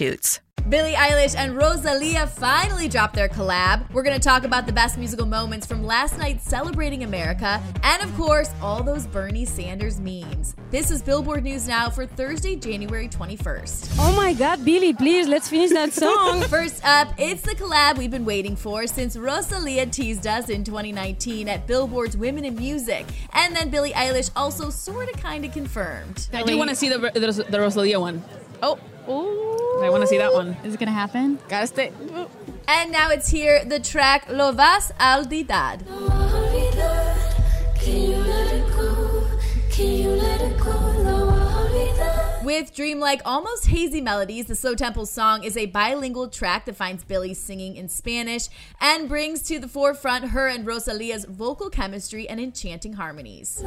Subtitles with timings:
[0.00, 0.40] substitutes.
[0.68, 3.90] Billie Eilish and Rosalia finally dropped their collab.
[3.92, 8.02] We're going to talk about the best musical moments from last night celebrating America, and
[8.02, 10.54] of course, all those Bernie Sanders memes.
[10.70, 13.96] This is Billboard News Now for Thursday, January 21st.
[13.98, 16.42] Oh my god, Billie, please, let's finish that song.
[16.48, 21.48] First up, it's the collab we've been waiting for since Rosalia teased us in 2019
[21.48, 23.06] at Billboard's Women in Music.
[23.32, 26.28] And then Billie Eilish also sort of kind of confirmed.
[26.34, 28.22] I do want to see the, the, the Rosalia one.
[28.62, 28.78] Oh,
[29.08, 29.82] Ooh.
[29.84, 30.56] I want to see that one.
[30.64, 31.38] Is it going to happen?
[31.48, 31.92] Gotta stay.
[32.68, 35.80] And now it's here, the track Lo Vas a Olvidar.
[42.44, 47.04] With dreamlike, almost hazy melodies, the Slow Tempo song is a bilingual track that finds
[47.04, 48.48] Billie singing in Spanish
[48.80, 53.62] and brings to the forefront her and Rosalia's vocal chemistry and enchanting harmonies.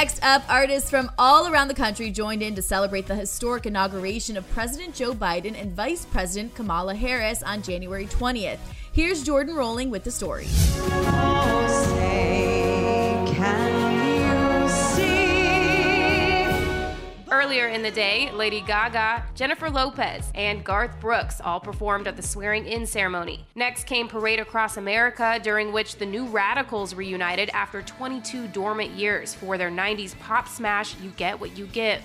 [0.00, 4.38] Next up, artists from all around the country joined in to celebrate the historic inauguration
[4.38, 8.56] of President Joe Biden and Vice President Kamala Harris on January 20th.
[8.94, 10.46] Here's Jordan Rolling with the story.
[17.80, 22.66] In the day, Lady Gaga, Jennifer Lopez, and Garth Brooks all performed at the swearing
[22.66, 23.46] in ceremony.
[23.54, 29.32] Next came Parade Across America, during which the New Radicals reunited after 22 dormant years
[29.32, 32.02] for their 90s pop smash, You Get What You Give.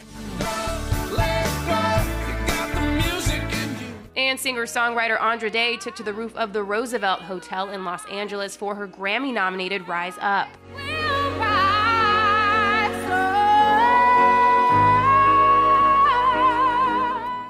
[4.16, 8.06] And singer songwriter Andra Day took to the roof of the Roosevelt Hotel in Los
[8.06, 10.48] Angeles for her Grammy nominated Rise Up.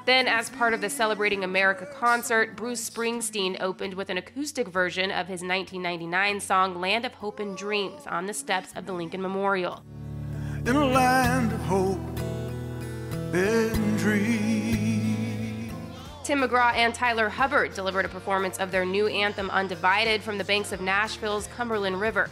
[0.05, 5.09] Then, as part of the Celebrating America concert, Bruce Springsteen opened with an acoustic version
[5.09, 9.19] of his 1999 song Land of Hope and Dreams on the steps of the Lincoln
[9.19, 9.83] Memorial.
[10.67, 11.99] In a land of hope
[13.33, 15.73] and dreams.
[16.23, 20.43] Tim McGraw and Tyler Hubbard delivered a performance of their new anthem Undivided from the
[20.43, 22.29] banks of Nashville's Cumberland River.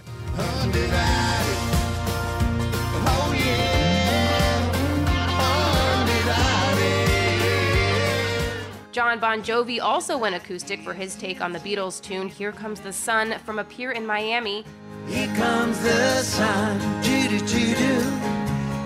[9.13, 12.79] Jon Bon Jovi also went acoustic for his take on the Beatles tune Here Comes
[12.79, 14.65] the Sun from a pier in Miami.
[15.07, 17.75] Here comes the sun, doo doo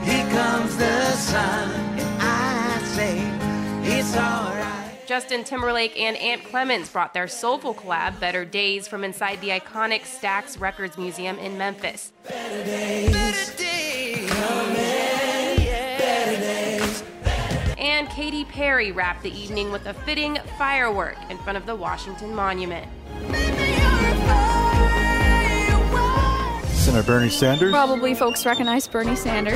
[0.03, 3.19] Here comes the sun, and I say
[3.83, 5.07] it's alright.
[5.07, 10.01] Justin Timberlake and Ant Clemons brought their soulful collab Better Days from inside the iconic
[10.01, 12.11] Stax Records Museum in Memphis.
[12.27, 14.76] Better days, better days
[17.87, 22.35] and Katy Perry wrapped the evening with a fitting firework in front of the Washington
[22.35, 22.85] Monument.
[26.73, 27.71] Senator Bernie Sanders.
[27.71, 29.55] Probably folks recognize Bernie Sanders.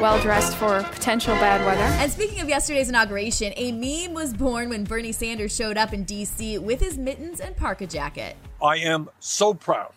[0.00, 1.82] Well dressed for potential bad weather.
[2.02, 6.04] And speaking of yesterday's inauguration, a meme was born when Bernie Sanders showed up in
[6.04, 6.58] D.C.
[6.58, 8.36] with his mittens and parka jacket.
[8.62, 9.92] I am so proud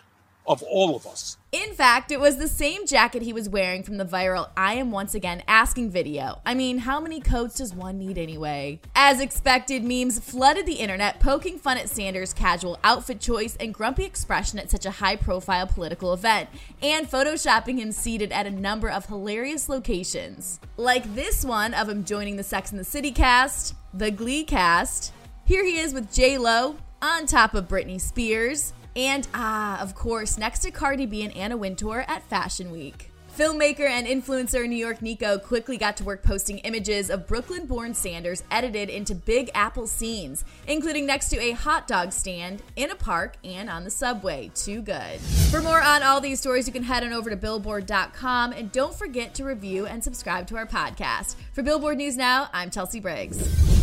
[0.47, 1.38] of all of us.
[1.51, 4.91] In fact, it was the same jacket he was wearing from the viral I Am
[4.91, 6.41] Once Again Asking video.
[6.45, 8.81] I mean, how many coats does one need anyway?
[8.94, 14.03] As expected, memes flooded the internet, poking fun at Sanders' casual outfit choice and grumpy
[14.03, 16.50] expression at such a high profile political event,
[16.81, 20.59] and photoshopping him seated at a number of hilarious locations.
[20.75, 25.13] Like this one of him joining the Sex and the City cast, the Glee cast.
[25.45, 30.37] Here he is with J Lo, on top of Britney Spears, and ah, of course,
[30.37, 33.11] next to Cardi B and Anna Wintour at Fashion Week.
[33.37, 37.93] Filmmaker and influencer New York Nico quickly got to work posting images of Brooklyn born
[37.93, 42.96] Sanders edited into Big Apple scenes, including next to a hot dog stand, in a
[42.96, 44.49] park, and on the subway.
[44.55, 45.20] Too good.
[45.52, 48.96] For more on all these stories, you can head on over to billboard.com and don't
[48.96, 51.35] forget to review and subscribe to our podcast.
[51.52, 53.74] For Billboard News Now, I'm Chelsea Briggs.